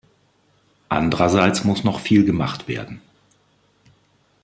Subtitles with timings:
[0.89, 3.03] Andrerseits muss noch viel gemacht werden.